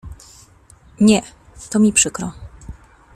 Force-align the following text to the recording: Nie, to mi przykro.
Nie, 0.99 1.21
to 1.69 1.79
mi 1.79 1.93
przykro. 1.93 2.31